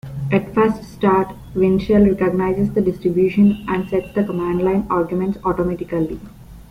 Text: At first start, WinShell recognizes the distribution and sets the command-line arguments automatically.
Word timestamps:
At 0.31 0.55
first 0.55 0.83
start, 0.83 1.35
WinShell 1.53 2.09
recognizes 2.17 2.73
the 2.73 2.81
distribution 2.81 3.63
and 3.67 3.87
sets 3.87 4.11
the 4.15 4.23
command-line 4.23 4.87
arguments 4.89 5.37
automatically. 5.43 6.19